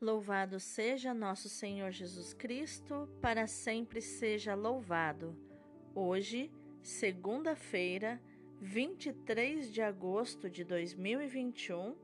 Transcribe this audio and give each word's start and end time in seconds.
Louvado 0.00 0.60
seja 0.60 1.12
nosso 1.12 1.48
Senhor 1.48 1.90
Jesus 1.90 2.32
Cristo, 2.32 3.08
para 3.20 3.48
sempre 3.48 4.00
seja 4.00 4.54
louvado. 4.54 5.36
Hoje, 5.92 6.52
segunda-feira, 6.80 8.22
23 8.60 9.72
de 9.72 9.82
agosto 9.82 10.48
de 10.48 10.62
2021, 10.62 11.96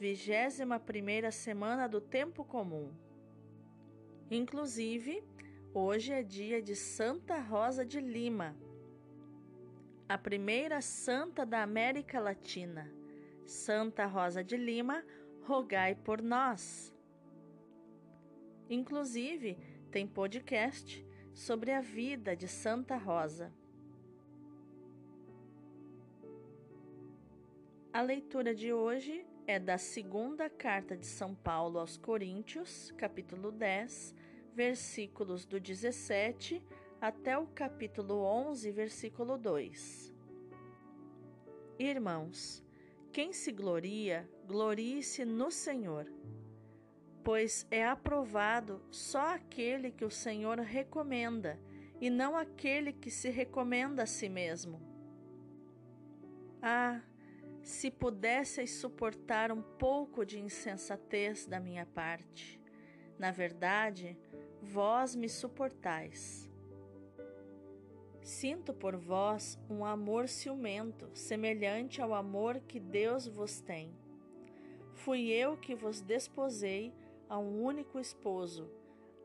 21 0.00 1.30
semana 1.30 1.88
do 1.88 2.00
Tempo 2.00 2.44
Comum. 2.44 2.92
Inclusive, 4.28 5.22
hoje 5.72 6.12
é 6.12 6.24
dia 6.24 6.60
de 6.60 6.74
Santa 6.74 7.38
Rosa 7.38 7.86
de 7.86 8.00
Lima, 8.00 8.56
a 10.08 10.18
primeira 10.18 10.80
santa 10.80 11.46
da 11.46 11.62
América 11.62 12.18
Latina. 12.18 12.92
Santa 13.46 14.06
Rosa 14.06 14.42
de 14.42 14.56
Lima, 14.56 15.04
rogai 15.42 15.94
por 15.94 16.20
nós. 16.20 16.97
Inclusive, 18.70 19.56
tem 19.90 20.06
podcast 20.06 21.04
sobre 21.32 21.72
a 21.72 21.80
vida 21.80 22.36
de 22.36 22.46
Santa 22.46 22.96
Rosa. 22.96 23.50
A 27.90 28.02
leitura 28.02 28.54
de 28.54 28.70
hoje 28.70 29.24
é 29.46 29.58
da 29.58 29.78
segunda 29.78 30.50
carta 30.50 30.94
de 30.94 31.06
São 31.06 31.34
Paulo 31.34 31.78
aos 31.78 31.96
Coríntios, 31.96 32.92
capítulo 32.98 33.50
10, 33.50 34.14
versículos 34.54 35.46
do 35.46 35.58
17 35.58 36.62
até 37.00 37.38
o 37.38 37.46
capítulo 37.46 38.22
11, 38.22 38.70
versículo 38.70 39.38
2. 39.38 40.12
Irmãos, 41.78 42.62
quem 43.10 43.32
se 43.32 43.50
gloria, 43.50 44.28
glorie-se 44.46 45.24
no 45.24 45.50
Senhor 45.50 46.06
pois 47.28 47.66
é 47.70 47.84
aprovado 47.86 48.80
só 48.90 49.34
aquele 49.34 49.90
que 49.90 50.02
o 50.02 50.10
Senhor 50.10 50.58
recomenda 50.60 51.60
e 52.00 52.08
não 52.08 52.34
aquele 52.34 52.90
que 52.90 53.10
se 53.10 53.28
recomenda 53.28 54.04
a 54.04 54.06
si 54.06 54.30
mesmo. 54.30 54.80
Ah, 56.62 57.02
se 57.62 57.90
pudesseis 57.90 58.70
suportar 58.76 59.52
um 59.52 59.60
pouco 59.60 60.24
de 60.24 60.40
insensatez 60.40 61.44
da 61.44 61.60
minha 61.60 61.84
parte. 61.84 62.58
Na 63.18 63.30
verdade, 63.30 64.18
vós 64.62 65.14
me 65.14 65.28
suportais. 65.28 66.50
Sinto 68.22 68.72
por 68.72 68.96
vós 68.96 69.58
um 69.68 69.84
amor 69.84 70.30
ciumento, 70.30 71.10
semelhante 71.12 72.00
ao 72.00 72.14
amor 72.14 72.58
que 72.60 72.80
Deus 72.80 73.26
vos 73.26 73.60
tem. 73.60 73.94
Fui 74.94 75.28
eu 75.28 75.58
que 75.58 75.74
vos 75.74 76.00
desposei 76.00 76.90
a 77.28 77.38
um 77.38 77.62
único 77.62 77.98
esposo, 77.98 78.70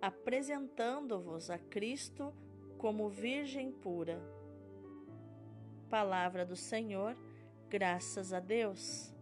apresentando-vos 0.01 1.49
a 1.49 1.57
Cristo 1.57 2.33
como 2.77 3.09
Virgem 3.09 3.71
pura. 3.71 4.21
Palavra 5.89 6.45
do 6.45 6.55
Senhor, 6.55 7.15
graças 7.69 8.33
a 8.33 8.39
Deus. 8.39 9.13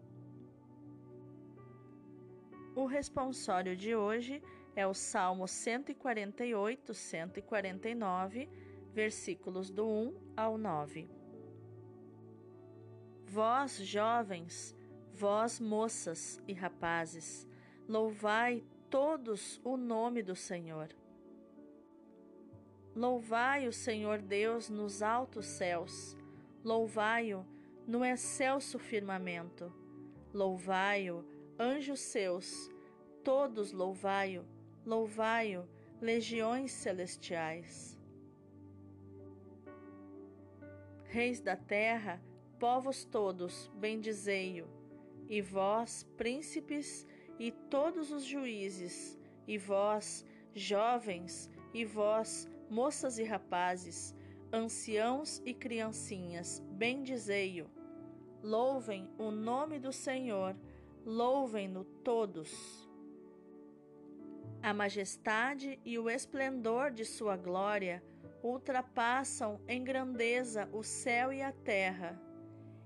O 2.76 2.86
responsório 2.86 3.76
de 3.76 3.96
hoje 3.96 4.42
é 4.76 4.88
o 4.88 4.94
Salmo 4.94 5.48
148, 5.48 6.94
149, 6.94 8.50
versículos 8.94 9.70
do 9.70 9.86
1 9.86 10.16
ao 10.36 10.58
9. 10.58 11.10
Vós, 13.26 13.78
jovens, 13.78 14.76
vós, 15.14 15.60
moças 15.60 16.42
e 16.48 16.54
rapazes, 16.54 17.48
Louvai 17.92 18.64
todos 18.90 19.60
o 19.66 19.76
nome 19.76 20.24
do 20.24 20.34
Senhor. 20.34 20.96
Louvai 22.96 23.68
o 23.68 23.74
Senhor 23.74 24.22
Deus 24.22 24.70
nos 24.70 25.02
altos 25.02 25.46
céus, 25.46 26.16
louvai-o 26.64 27.46
no 27.86 28.06
excelso 28.06 28.80
firmamento, 28.80 29.70
louvai-o, 30.34 31.26
anjos 31.60 32.00
seus, 32.00 32.72
todos 33.26 33.74
louvai-o, 33.74 34.46
louvai-o, 34.86 35.68
legiões 36.00 36.72
celestiais. 36.72 38.00
Reis 41.04 41.42
da 41.42 41.58
terra, 41.58 42.22
povos 42.58 43.04
todos, 43.04 43.70
bendizei-o, 43.76 44.66
e 45.28 45.42
vós, 45.42 46.04
príncipes, 46.16 47.06
e 47.42 47.50
todos 47.50 48.12
os 48.12 48.24
juízes, 48.24 49.18
e 49.48 49.58
vós, 49.58 50.24
jovens, 50.54 51.50
e 51.74 51.84
vós, 51.84 52.48
moças 52.70 53.18
e 53.18 53.24
rapazes, 53.24 54.16
anciãos 54.54 55.42
e 55.44 55.52
criancinhas, 55.52 56.64
bendizei-o. 56.74 57.68
Louvem 58.44 59.10
o 59.18 59.32
nome 59.32 59.80
do 59.80 59.92
Senhor, 59.92 60.56
louvem-no 61.04 61.84
todos. 61.84 62.88
A 64.62 64.72
majestade 64.72 65.80
e 65.84 65.98
o 65.98 66.12
esplendor 66.12 66.92
de 66.92 67.04
sua 67.04 67.36
glória 67.38 68.04
ultrapassam 68.44 69.60
em 69.68 69.84
grandeza 69.84 70.70
o 70.72 70.84
céu 70.84 71.34
e 71.34 71.42
a 71.42 71.52
terra. 71.52 72.22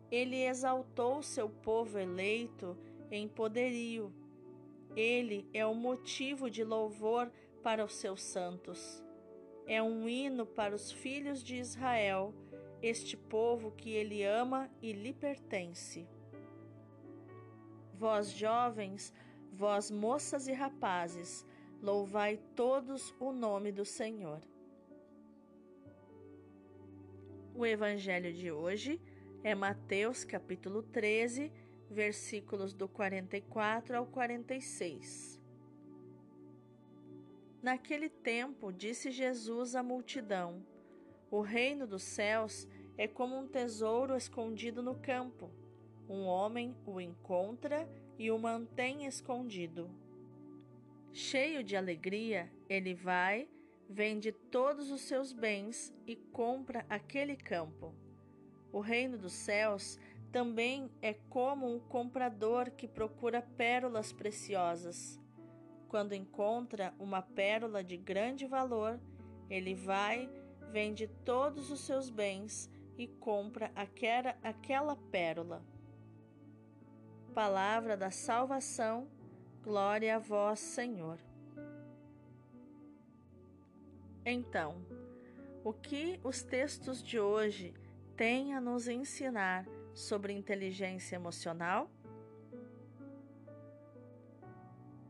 Ele 0.10 0.46
exaltou 0.46 1.22
seu 1.22 1.50
povo 1.50 2.00
eleito 2.00 2.78
em 3.12 3.28
poderio 3.28 4.14
ele 4.96 5.50
é 5.54 5.66
o 5.66 5.76
motivo 5.76 6.50
de 6.50 6.64
louvor 6.64 7.32
para 7.62 7.84
os 7.84 7.96
seus 7.96 8.22
santos. 8.22 9.04
É 9.68 9.82
um 9.82 10.08
hino 10.08 10.46
para 10.46 10.76
os 10.76 10.92
filhos 10.92 11.44
de 11.44 11.58
Israel, 11.58 12.34
este 12.82 13.18
povo 13.18 13.72
que 13.72 13.90
ele 13.90 14.24
ama 14.24 14.70
e 14.82 14.94
lhe 14.94 15.12
pertence. 15.12 16.08
Vós 17.94 18.32
jovens, 18.32 19.14
vós 19.52 19.90
moças 19.90 20.48
e 20.48 20.54
rapazes, 20.54 21.46
louvai 21.82 22.38
todos 22.56 23.14
o 23.20 23.32
nome 23.32 23.72
do 23.72 23.84
Senhor. 23.86 24.42
O 27.56 27.66
evangelho 27.66 28.34
de 28.34 28.52
hoje 28.52 29.02
é 29.44 29.56
Mateus 29.56 30.24
capítulo 30.24 30.84
13, 30.84 31.52
versículos 31.90 32.74
do 32.74 32.88
44 32.88 33.98
ao 33.98 34.06
46. 34.06 35.40
Naquele 37.62 38.10
tempo, 38.10 38.72
disse 38.72 39.10
Jesus 39.10 39.76
à 39.76 39.82
multidão: 39.82 40.64
O 41.32 41.42
reino 41.42 41.88
dos 41.88 42.04
céus 42.04 42.68
é 42.98 43.08
como 43.08 43.38
um 43.38 43.48
tesouro 43.48 44.16
escondido 44.16 44.84
no 44.84 44.96
campo. 44.96 45.50
Um 46.08 46.26
homem 46.26 46.76
o 46.86 47.02
encontra 47.02 47.90
e 48.18 48.30
o 48.30 48.38
mantém 48.38 49.06
escondido. 49.06 49.90
Cheio 51.12 51.64
de 51.64 51.76
alegria, 51.76 52.52
ele 52.70 52.94
vai, 52.94 53.50
vende 53.90 54.32
todos 54.32 54.92
os 54.92 55.02
seus 55.02 55.34
bens 55.34 55.94
e 56.06 56.16
compra 56.16 56.86
aquele 56.90 57.36
campo. 57.36 57.96
O 58.72 58.80
reino 58.80 59.18
dos 59.18 59.34
céus 59.34 59.98
também 60.36 60.92
é 61.02 61.14
como 61.30 61.74
um 61.74 61.80
comprador 61.80 62.70
que 62.72 62.90
procura 62.90 63.42
pérolas 63.42 64.12
preciosas. 64.12 65.18
Quando 65.88 66.12
encontra 66.12 66.94
uma 67.00 67.22
pérola 67.22 67.82
de 67.82 67.96
grande 67.96 68.46
valor, 68.46 69.00
ele 69.50 69.74
vai, 69.74 70.30
vende 70.74 71.08
todos 71.24 71.72
os 71.72 71.80
seus 71.80 72.10
bens 72.10 72.70
e 72.98 73.08
compra 73.08 73.72
aquela, 73.74 74.36
aquela 74.44 74.98
pérola. 75.10 75.64
Palavra 77.34 77.96
da 77.96 78.12
salvação, 78.12 79.08
glória 79.64 80.18
a 80.18 80.20
vós, 80.20 80.60
Senhor. 80.60 81.18
Então, 84.26 84.86
o 85.64 85.72
que 85.72 86.20
os 86.26 86.44
textos 86.44 87.02
de 87.02 87.22
hoje 87.22 87.74
têm 88.18 88.54
a 88.54 88.60
nos 88.60 88.90
ensinar 88.90 89.66
sobre 89.96 90.34
inteligência 90.34 91.16
emocional? 91.16 91.90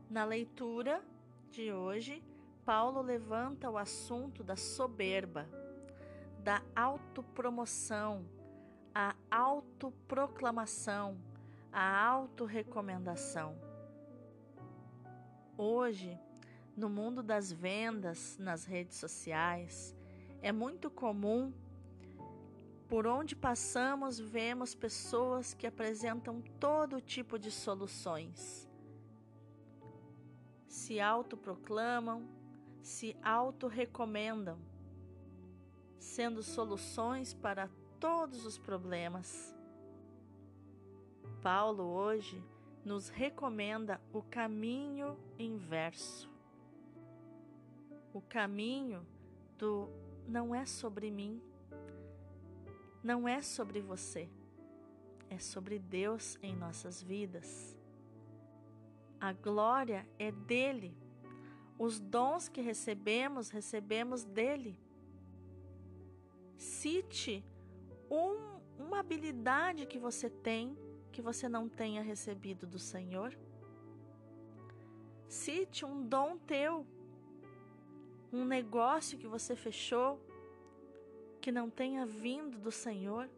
Na 0.08 0.24
leitura 0.24 1.02
de 1.50 1.72
hoje, 1.72 2.22
Paulo 2.64 3.02
levanta 3.02 3.68
o 3.68 3.76
assunto 3.76 4.44
da 4.44 4.54
soberba, 4.54 5.48
da 6.42 6.62
autopromoção, 6.74 8.24
a 8.94 9.16
autoproclamação, 9.28 11.18
a 11.72 12.04
autorrecomendação. 12.06 13.58
Hoje, 15.58 16.18
no 16.76 16.88
mundo 16.88 17.22
das 17.22 17.50
vendas, 17.50 18.38
nas 18.38 18.64
redes 18.64 18.98
sociais, 18.98 19.96
é 20.40 20.52
muito 20.52 20.88
comum 20.88 21.52
por 22.88 23.06
onde 23.06 23.34
passamos, 23.34 24.18
vemos 24.18 24.74
pessoas 24.74 25.52
que 25.52 25.66
apresentam 25.66 26.40
todo 26.60 27.00
tipo 27.00 27.38
de 27.38 27.50
soluções. 27.50 28.66
se 30.68 31.00
autoproclamam, 31.00 32.28
se 32.82 33.16
autorrecomendam, 33.22 34.58
sendo 35.98 36.42
soluções 36.42 37.32
para 37.32 37.68
todos 37.98 38.44
os 38.44 38.58
problemas. 38.58 39.56
Paulo 41.42 41.82
hoje 41.82 42.44
nos 42.84 43.08
recomenda 43.08 44.00
o 44.12 44.22
caminho 44.22 45.18
inverso. 45.38 46.30
O 48.12 48.20
caminho 48.20 49.04
do 49.58 49.88
não 50.28 50.54
é 50.54 50.66
sobre 50.66 51.10
mim, 51.10 51.42
não 53.06 53.28
é 53.28 53.40
sobre 53.40 53.80
você, 53.80 54.28
é 55.30 55.38
sobre 55.38 55.78
Deus 55.78 56.36
em 56.42 56.56
nossas 56.56 57.00
vidas. 57.00 57.78
A 59.20 59.32
glória 59.32 60.04
é 60.18 60.32
dele. 60.32 60.92
Os 61.78 62.00
dons 62.00 62.48
que 62.48 62.60
recebemos, 62.60 63.48
recebemos 63.48 64.24
dele. 64.24 64.76
Cite 66.56 67.44
um, 68.10 68.58
uma 68.76 68.98
habilidade 68.98 69.86
que 69.86 70.00
você 70.00 70.28
tem 70.28 70.76
que 71.12 71.22
você 71.22 71.48
não 71.48 71.66
tenha 71.66 72.02
recebido 72.02 72.66
do 72.66 72.78
Senhor. 72.78 73.38
Cite 75.28 75.84
um 75.84 76.06
dom 76.06 76.36
teu, 76.36 76.86
um 78.30 78.44
negócio 78.44 79.16
que 79.16 79.26
você 79.26 79.56
fechou 79.56 80.20
que 81.46 81.52
não 81.52 81.70
tenha 81.70 82.04
vindo 82.04 82.58
do 82.58 82.72
Senhor. 82.72 83.30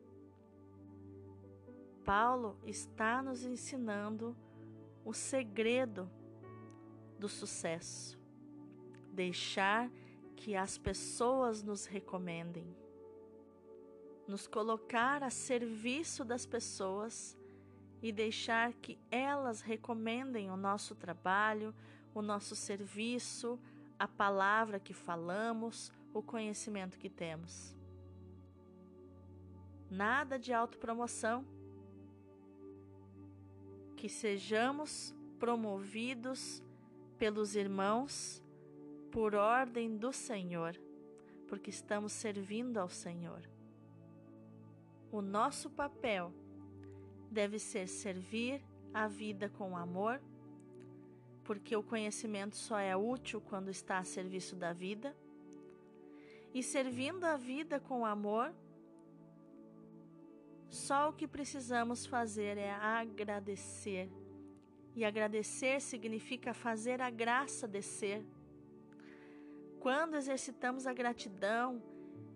Paulo 2.07 2.57
está 2.65 3.21
nos 3.23 3.45
ensinando 3.45 4.35
o 5.05 5.13
segredo 5.13 6.11
do 7.19 7.29
sucesso. 7.29 8.19
Deixar 9.13 9.91
que 10.35 10.57
as 10.57 10.79
pessoas 10.79 11.63
nos 11.63 11.85
recomendem. 11.85 12.75
Nos 14.27 14.47
colocar 14.47 15.23
a 15.23 15.29
serviço 15.29 16.25
das 16.25 16.47
pessoas 16.47 17.37
e 18.01 18.11
deixar 18.11 18.73
que 18.73 18.99
elas 19.11 19.61
recomendem 19.61 20.51
o 20.51 20.57
nosso 20.57 20.95
trabalho, 20.95 21.75
o 22.15 22.23
nosso 22.23 22.57
serviço, 22.57 23.61
a 23.99 24.09
palavra 24.09 24.81
que 24.81 24.95
falamos, 24.95 25.93
o 26.15 26.23
conhecimento 26.23 26.99
que 26.99 27.11
temos. 27.11 27.77
Nada 29.91 30.39
de 30.39 30.53
autopromoção. 30.53 31.45
Que 33.97 34.09
sejamos 34.09 35.15
promovidos 35.39 36.63
pelos 37.19 37.57
irmãos 37.57 38.43
por 39.11 39.35
ordem 39.35 39.97
do 39.97 40.13
Senhor, 40.13 40.79
porque 41.49 41.71
estamos 41.71 42.13
servindo 42.13 42.79
ao 42.79 42.89
Senhor. 42.89 43.43
O 45.11 45.23
nosso 45.23 45.71
papel 45.71 46.33
deve 47.31 47.59
ser 47.59 47.89
servir 47.89 48.63
a 48.93 49.09
vida 49.09 49.49
com 49.49 49.77
amor, 49.77 50.21
porque 51.45 51.75
o 51.75 51.83
conhecimento 51.83 52.57
só 52.57 52.79
é 52.79 52.95
útil 52.95 53.41
quando 53.41 53.71
está 53.71 53.99
a 53.99 54.05
serviço 54.05 54.55
da 54.55 54.73
vida. 54.73 55.17
E 56.53 56.63
servindo 56.63 57.25
a 57.25 57.37
vida 57.37 57.81
com 57.81 58.05
amor, 58.05 58.53
só 60.69 61.09
o 61.09 61.13
que 61.13 61.27
precisamos 61.27 62.05
fazer 62.05 62.59
é 62.59 62.71
agradecer. 62.71 64.11
E 64.95 65.05
agradecer 65.05 65.81
significa 65.81 66.53
fazer 66.53 67.01
a 67.01 67.09
graça 67.09 67.67
descer. 67.67 68.25
Quando 69.81 70.17
exercitamos 70.17 70.87
a 70.87 70.93
gratidão 70.93 71.83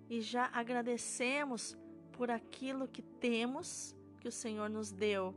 e 0.08 0.20
já 0.20 0.49
agradecemos 0.52 1.76
por 2.12 2.31
aquilo 2.31 2.88
que 2.88 3.02
temos, 3.02 3.94
que 4.20 4.29
o 4.29 4.32
Senhor 4.32 4.70
nos 4.70 4.93
deu 4.93 5.34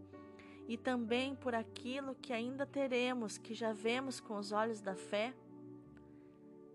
e 0.67 0.77
também 0.77 1.35
por 1.35 1.53
aquilo 1.53 2.15
que 2.15 2.31
ainda 2.31 2.65
teremos, 2.65 3.37
que 3.37 3.53
já 3.53 3.73
vemos 3.73 4.19
com 4.19 4.37
os 4.37 4.51
olhos 4.51 4.81
da 4.81 4.95
fé, 4.95 5.33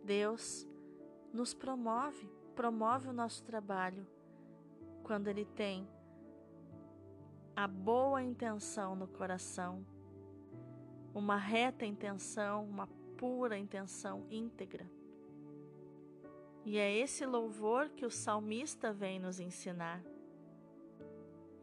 Deus 0.05 0.67
nos 1.32 1.55
promove, 1.55 2.28
promove 2.55 3.08
o 3.08 3.12
nosso 3.12 3.43
trabalho 3.44 4.06
quando 5.02 5.28
Ele 5.28 5.44
tem 5.44 5.88
a 7.55 7.67
boa 7.67 8.23
intenção 8.23 8.94
no 8.94 9.06
coração, 9.06 9.85
uma 11.14 11.37
reta 11.37 11.85
intenção, 11.85 12.64
uma 12.64 12.87
pura 13.17 13.58
intenção 13.58 14.26
íntegra. 14.31 14.91
E 16.64 16.79
é 16.79 16.94
esse 16.94 17.25
louvor 17.26 17.88
que 17.91 18.06
o 18.06 18.11
salmista 18.11 18.93
vem 18.93 19.19
nos 19.19 19.41
ensinar 19.41 20.02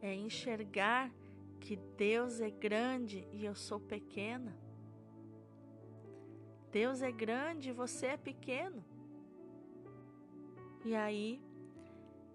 é 0.00 0.14
enxergar 0.14 1.12
que 1.60 1.76
Deus 1.96 2.40
é 2.40 2.50
grande 2.50 3.26
e 3.32 3.44
eu 3.44 3.54
sou 3.54 3.80
pequena. 3.80 4.56
Deus 6.70 7.02
é 7.02 7.10
grande 7.10 7.70
e 7.70 7.72
você 7.72 8.06
é 8.06 8.16
pequeno. 8.16 8.84
E 10.84 10.94
aí, 10.94 11.42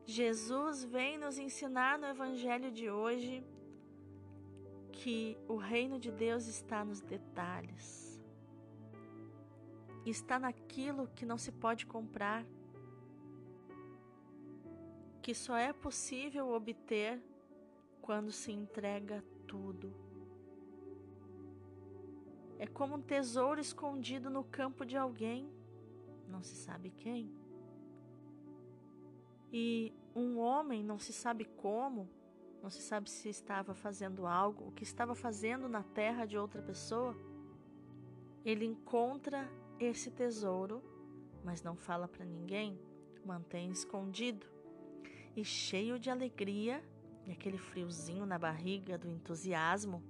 Jesus 0.05 0.83
vem 0.83 1.17
nos 1.17 1.37
ensinar 1.37 1.97
no 1.97 2.05
Evangelho 2.05 2.69
de 2.71 2.89
hoje 2.89 3.43
que 4.91 5.37
o 5.47 5.55
reino 5.55 5.97
de 5.97 6.11
Deus 6.11 6.45
está 6.45 6.83
nos 6.83 7.01
detalhes, 7.01 8.21
está 10.05 10.37
naquilo 10.37 11.07
que 11.15 11.25
não 11.25 11.37
se 11.37 11.51
pode 11.53 11.85
comprar, 11.85 12.45
que 15.21 15.33
só 15.33 15.55
é 15.55 15.71
possível 15.71 16.49
obter 16.49 17.21
quando 18.01 18.29
se 18.29 18.51
entrega 18.51 19.23
tudo. 19.47 19.93
É 22.59 22.67
como 22.67 22.95
um 22.95 23.01
tesouro 23.01 23.59
escondido 23.59 24.29
no 24.29 24.43
campo 24.43 24.85
de 24.85 24.97
alguém, 24.97 25.49
não 26.27 26.43
se 26.43 26.55
sabe 26.55 26.89
quem. 26.91 27.42
E 29.55 29.93
um 30.15 30.39
homem, 30.39 30.83
não 30.83 30.97
se 30.97 31.13
sabe 31.13 31.45
como, 31.45 32.09
não 32.59 32.71
se 32.71 32.81
sabe 32.81 33.07
se 33.07 33.29
estava 33.29 33.75
fazendo 33.75 34.25
algo, 34.25 34.69
o 34.69 34.71
que 34.71 34.83
estava 34.83 35.13
fazendo 35.13 35.69
na 35.69 35.83
terra 35.83 36.25
de 36.25 36.35
outra 36.35 36.59
pessoa, 36.59 37.15
ele 38.43 38.65
encontra 38.65 39.47
esse 39.79 40.09
tesouro, 40.09 40.81
mas 41.43 41.61
não 41.61 41.75
fala 41.75 42.07
para 42.07 42.25
ninguém, 42.25 42.79
mantém 43.23 43.69
escondido. 43.69 44.47
E 45.35 45.45
cheio 45.45 45.99
de 45.99 46.09
alegria, 46.09 46.83
e 47.27 47.31
aquele 47.31 47.59
friozinho 47.59 48.25
na 48.25 48.39
barriga 48.39 48.97
do 48.97 49.07
entusiasmo, 49.07 50.03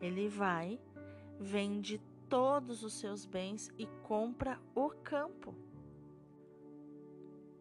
ele 0.00 0.28
vai, 0.28 0.80
vende 1.40 2.00
todos 2.28 2.84
os 2.84 2.94
seus 2.94 3.26
bens 3.26 3.68
e 3.76 3.86
compra 4.04 4.60
o 4.74 4.90
campo. 4.90 5.54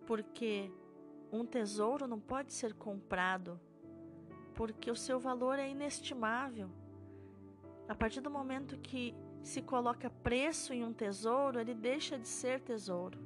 Porque 0.05 0.71
um 1.31 1.45
tesouro 1.45 2.07
não 2.07 2.19
pode 2.19 2.53
ser 2.53 2.73
comprado, 2.73 3.59
porque 4.55 4.89
o 4.89 4.95
seu 4.95 5.19
valor 5.19 5.59
é 5.59 5.69
inestimável. 5.69 6.69
A 7.87 7.95
partir 7.95 8.21
do 8.21 8.29
momento 8.29 8.77
que 8.77 9.15
se 9.41 9.61
coloca 9.61 10.09
preço 10.09 10.73
em 10.73 10.83
um 10.83 10.93
tesouro, 10.93 11.59
ele 11.59 11.73
deixa 11.73 12.17
de 12.17 12.27
ser 12.27 12.59
tesouro. 12.61 13.19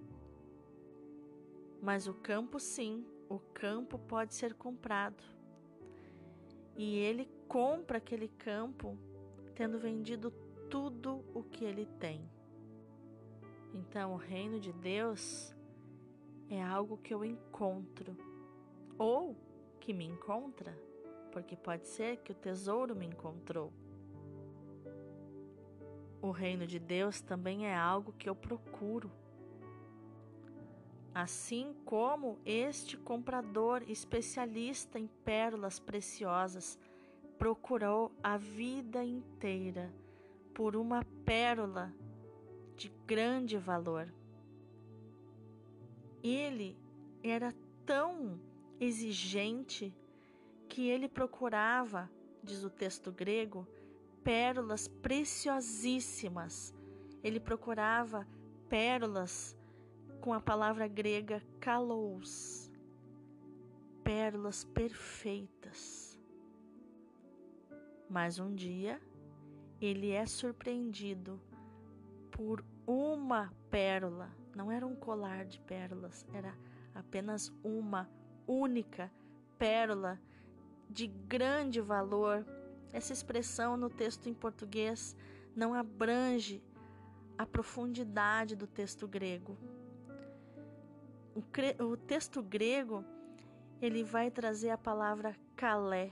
Mas 1.81 2.07
o 2.07 2.13
campo, 2.13 2.59
sim, 2.59 3.05
o 3.27 3.39
campo 3.39 3.97
pode 3.97 4.33
ser 4.33 4.53
comprado 4.53 5.23
e 6.77 6.95
ele 6.97 7.29
compra 7.47 7.97
aquele 7.97 8.27
campo 8.27 8.97
tendo 9.53 9.77
vendido 9.77 10.31
tudo 10.69 11.23
o 11.33 11.43
que 11.43 11.63
ele 11.63 11.85
tem. 11.99 12.27
Então, 13.73 14.13
o 14.13 14.17
reino 14.17 14.59
de 14.59 14.71
Deus 14.71 15.52
é 16.55 16.63
algo 16.63 16.97
que 16.97 17.13
eu 17.13 17.23
encontro 17.23 18.15
ou 18.97 19.35
que 19.79 19.93
me 19.93 20.05
encontra, 20.05 20.77
porque 21.31 21.55
pode 21.55 21.87
ser 21.87 22.17
que 22.17 22.31
o 22.31 22.35
tesouro 22.35 22.95
me 22.95 23.05
encontrou. 23.05 23.71
O 26.21 26.31
reino 26.31 26.65
de 26.65 26.79
Deus 26.79 27.21
também 27.21 27.67
é 27.67 27.75
algo 27.75 28.13
que 28.13 28.29
eu 28.29 28.35
procuro 28.35 29.11
assim 31.13 31.75
como 31.85 32.39
este 32.43 32.97
comprador 32.97 33.83
especialista 33.87 34.97
em 34.97 35.07
pérolas 35.23 35.79
preciosas 35.79 36.79
procurou 37.37 38.11
a 38.23 38.37
vida 38.37 39.03
inteira 39.03 39.93
por 40.53 40.75
uma 40.75 41.03
pérola 41.25 41.93
de 42.75 42.89
grande 43.05 43.57
valor. 43.57 44.11
Ele 46.23 46.77
era 47.21 47.53
tão 47.85 48.39
exigente 48.79 49.93
que 50.69 50.87
ele 50.87 51.07
procurava, 51.07 52.09
diz 52.41 52.63
o 52.63 52.69
texto 52.69 53.11
grego, 53.11 53.67
pérolas 54.23 54.87
preciosíssimas. 54.87 56.73
Ele 57.23 57.39
procurava 57.39 58.27
pérolas 58.69 59.55
com 60.21 60.33
a 60.33 60.39
palavra 60.39 60.87
grega 60.87 61.43
kalous, 61.59 62.71
pérolas 64.03 64.63
perfeitas. 64.63 66.17
Mas 68.09 68.39
um 68.39 68.53
dia 68.55 69.01
ele 69.81 70.11
é 70.11 70.25
surpreendido 70.25 71.41
por 72.31 72.63
uma 72.87 73.53
pérola, 73.69 74.31
não 74.55 74.71
era 74.71 74.85
um 74.85 74.95
colar 74.95 75.45
de 75.45 75.59
pérolas, 75.59 76.25
era 76.33 76.55
apenas 76.93 77.51
uma 77.63 78.09
única 78.47 79.11
pérola 79.57 80.19
de 80.89 81.07
grande 81.07 81.81
valor. 81.81 82.45
Essa 82.91 83.13
expressão 83.13 83.75
no 83.75 83.89
texto 83.89 84.27
em 84.27 84.33
português 84.33 85.15
não 85.55 85.73
abrange 85.73 86.63
a 87.37 87.45
profundidade 87.45 88.55
do 88.55 88.67
texto 88.67 89.07
grego. 89.07 89.57
O, 91.35 91.83
o 91.83 91.97
texto 91.97 92.43
grego 92.43 93.03
ele 93.81 94.03
vai 94.03 94.29
trazer 94.29 94.69
a 94.69 94.77
palavra 94.77 95.35
calé, 95.55 96.11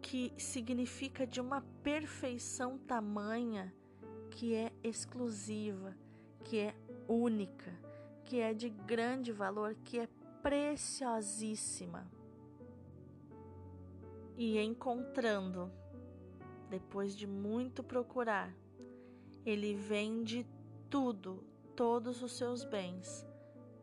que 0.00 0.32
significa 0.38 1.26
de 1.26 1.40
uma 1.40 1.60
perfeição 1.82 2.78
tamanha 2.78 3.74
que 4.30 4.54
é 4.54 4.72
exclusiva, 4.82 5.96
que 6.46 6.60
é 6.60 6.74
única, 7.08 7.72
que 8.24 8.38
é 8.38 8.54
de 8.54 8.68
grande 8.68 9.32
valor, 9.32 9.74
que 9.84 9.98
é 9.98 10.08
preciosíssima. 10.40 12.08
E 14.36 14.56
encontrando, 14.60 15.72
depois 16.70 17.16
de 17.16 17.26
muito 17.26 17.82
procurar, 17.82 18.54
ele 19.44 19.74
vende 19.74 20.46
tudo, 20.88 21.42
todos 21.74 22.22
os 22.22 22.36
seus 22.36 22.64
bens, 22.64 23.26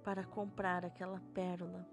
para 0.02 0.24
comprar 0.24 0.86
aquela 0.86 1.22
pérola. 1.34 1.86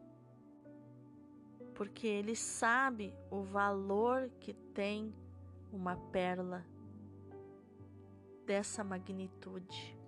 Porque 1.75 2.07
ele 2.07 2.37
sabe 2.37 3.13
o 3.29 3.43
valor 3.43 4.31
que 4.39 4.55
tem 4.55 5.13
uma 5.73 5.97
pérola 5.97 6.65
dessa 8.47 8.85
magnitude. 8.85 10.00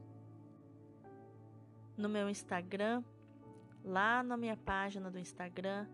No 1.96 2.08
meu 2.08 2.28
Instagram, 2.28 3.04
lá 3.84 4.22
na 4.22 4.36
minha 4.36 4.56
página 4.56 5.10
do 5.10 5.18
Instagram, 5.18 5.86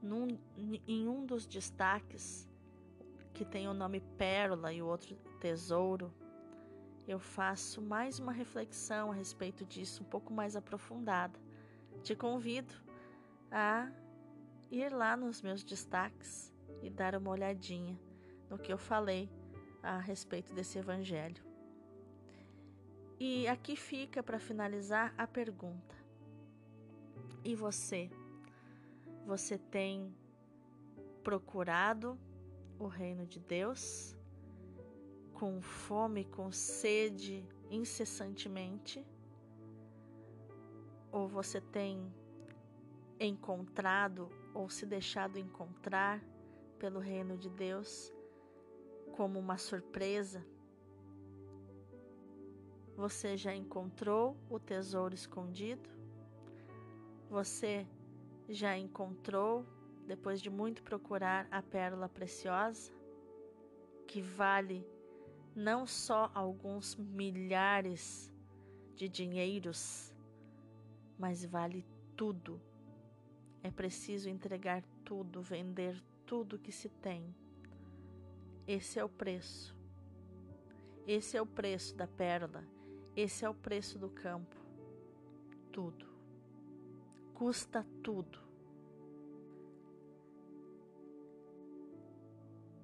num, 0.00 0.38
em 0.86 1.08
um 1.08 1.26
dos 1.26 1.46
destaques 1.46 2.48
que 3.34 3.44
tem 3.44 3.68
o 3.68 3.74
nome 3.74 4.00
Pérola 4.16 4.72
e 4.72 4.80
o 4.80 4.86
outro 4.86 5.16
Tesouro, 5.40 6.12
eu 7.06 7.18
faço 7.18 7.80
mais 7.80 8.18
uma 8.18 8.32
reflexão 8.32 9.10
a 9.10 9.14
respeito 9.14 9.64
disso, 9.64 10.02
um 10.02 10.06
pouco 10.06 10.32
mais 10.32 10.54
aprofundada. 10.54 11.38
Te 12.02 12.14
convido 12.14 12.74
a 13.50 13.90
ir 14.70 14.92
lá 14.92 15.16
nos 15.16 15.40
meus 15.40 15.64
destaques 15.64 16.52
e 16.82 16.90
dar 16.90 17.14
uma 17.14 17.30
olhadinha 17.30 17.98
no 18.50 18.58
que 18.58 18.72
eu 18.72 18.78
falei 18.78 19.30
a 19.82 19.98
respeito 19.98 20.52
desse 20.52 20.78
evangelho. 20.78 21.47
E 23.20 23.48
aqui 23.48 23.74
fica 23.74 24.22
para 24.22 24.38
finalizar 24.38 25.12
a 25.18 25.26
pergunta: 25.26 25.96
e 27.44 27.54
você? 27.54 28.08
Você 29.26 29.58
tem 29.58 30.14
procurado 31.24 32.16
o 32.78 32.86
reino 32.86 33.26
de 33.26 33.40
Deus 33.40 34.16
com 35.34 35.60
fome, 35.60 36.24
com 36.24 36.52
sede 36.52 37.44
incessantemente? 37.70 39.04
Ou 41.10 41.26
você 41.26 41.60
tem 41.60 42.14
encontrado 43.18 44.28
ou 44.54 44.70
se 44.70 44.86
deixado 44.86 45.38
encontrar 45.38 46.22
pelo 46.78 47.00
reino 47.00 47.36
de 47.36 47.50
Deus 47.50 48.12
como 49.16 49.38
uma 49.40 49.58
surpresa? 49.58 50.46
Você 52.98 53.36
já 53.36 53.54
encontrou 53.54 54.36
o 54.50 54.58
tesouro 54.58 55.14
escondido? 55.14 55.88
Você 57.30 57.86
já 58.48 58.76
encontrou, 58.76 59.64
depois 60.04 60.42
de 60.42 60.50
muito 60.50 60.82
procurar, 60.82 61.46
a 61.48 61.62
pérola 61.62 62.08
preciosa, 62.08 62.92
que 64.04 64.20
vale 64.20 64.84
não 65.54 65.86
só 65.86 66.28
alguns 66.34 66.96
milhares 66.96 68.34
de 68.96 69.08
dinheiros, 69.08 70.12
mas 71.16 71.44
vale 71.44 71.86
tudo. 72.16 72.60
É 73.62 73.70
preciso 73.70 74.28
entregar 74.28 74.82
tudo, 75.04 75.40
vender 75.40 76.02
tudo 76.26 76.58
que 76.58 76.72
se 76.72 76.88
tem. 76.88 77.32
Esse 78.66 78.98
é 78.98 79.04
o 79.04 79.08
preço. 79.08 79.72
Esse 81.06 81.36
é 81.36 81.40
o 81.40 81.46
preço 81.46 81.94
da 81.94 82.08
pérola. 82.08 82.76
Esse 83.20 83.44
é 83.44 83.48
o 83.48 83.54
preço 83.54 83.98
do 83.98 84.08
campo. 84.08 84.54
Tudo 85.72 86.08
custa 87.38 87.86
tudo. 88.02 88.40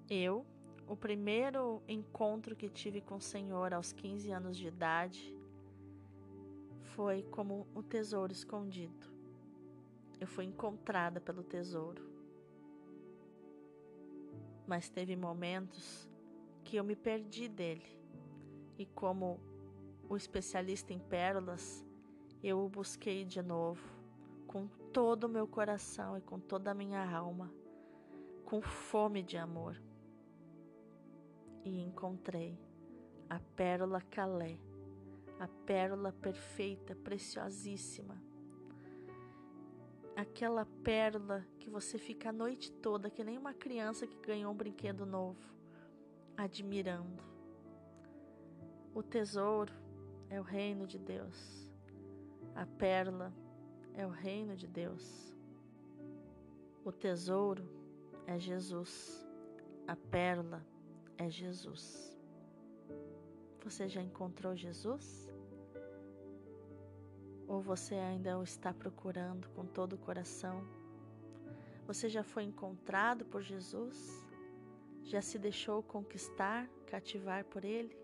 Eu, 0.09 0.47
o 0.87 0.97
primeiro 0.97 1.83
encontro 1.89 2.55
que 2.55 2.69
tive 2.69 3.01
com 3.01 3.17
o 3.17 3.21
Senhor 3.21 3.75
aos 3.75 3.93
15 3.93 4.31
anos 4.31 4.57
de 4.57 4.69
idade, 4.69 5.35
foi 6.95 7.25
como 7.25 7.67
o 7.75 7.83
tesouro 7.83 8.33
escondido. 8.33 9.13
Eu 10.21 10.29
fui 10.29 10.45
encontrada 10.45 11.21
pelo 11.21 11.43
tesouro. 11.43 12.09
Mas 14.69 14.89
teve 14.89 15.17
momentos 15.17 16.09
que 16.63 16.77
eu 16.77 16.85
me 16.85 16.95
perdi 16.95 17.49
dele. 17.49 17.99
E 18.79 18.87
como 18.87 19.41
o 20.09 20.17
especialista 20.17 20.93
em 20.93 20.99
pérolas, 20.99 21.85
eu 22.43 22.59
o 22.61 22.69
busquei 22.69 23.25
de 23.25 23.43
novo 23.43 23.83
com 24.47 24.69
todo 24.93 25.25
o 25.25 25.29
meu 25.29 25.47
coração 25.47 26.17
e 26.17 26.21
com 26.21 26.39
toda 26.39 26.71
a 26.71 26.75
minha 26.75 27.05
alma, 27.05 27.53
com 28.45 28.61
fome 28.63 29.23
de 29.23 29.37
amor. 29.37 29.81
E 31.65 31.81
encontrei 31.81 32.57
a 33.29 33.41
pérola 33.57 34.01
Calé, 34.01 34.59
a 35.41 35.49
pérola 35.67 36.13
perfeita, 36.13 36.95
preciosíssima. 36.95 38.23
Aquela 40.15 40.65
pérola 40.85 41.45
que 41.59 41.69
você 41.69 41.99
fica 41.99 42.29
a 42.29 42.33
noite 42.33 42.71
toda, 42.71 43.11
que 43.11 43.25
nem 43.25 43.37
uma 43.37 43.53
criança 43.53 44.07
que 44.07 44.17
ganhou 44.19 44.53
um 44.53 44.57
brinquedo 44.57 45.05
novo, 45.05 45.41
admirando. 46.37 47.21
O 48.95 49.03
tesouro 49.03 49.73
é 50.35 50.41
o 50.41 50.43
reino 50.43 50.85
de 50.85 50.99
Deus. 50.99 51.73
A 52.57 52.67
pérola 52.67 53.33
é 53.95 54.05
o 54.05 54.11
reino 54.11 54.57
de 54.57 54.67
Deus. 54.67 55.33
O 56.85 56.91
tesouro 56.91 57.65
é 58.27 58.37
Jesus. 58.39 59.25
A 59.87 59.95
pérola 59.95 60.61
é 61.17 61.31
Jesus. 61.31 62.19
Você 63.63 63.87
já 63.89 64.03
encontrou 64.03 64.57
Jesus? 64.57 65.31
Ou 67.47 67.61
você 67.61 67.95
ainda 67.95 68.37
o 68.37 68.43
está 68.43 68.75
procurando 68.75 69.49
com 69.51 69.65
todo 69.65 69.93
o 69.93 69.99
coração? 69.99 70.67
Você 71.87 72.09
já 72.09 72.25
foi 72.25 72.43
encontrado 72.43 73.25
por 73.25 73.41
Jesus? 73.41 73.97
Já 75.05 75.23
se 75.23 75.39
deixou 75.39 75.81
conquistar, 75.83 76.69
cativar 76.87 77.45
por 77.45 77.65
Ele? 77.65 78.04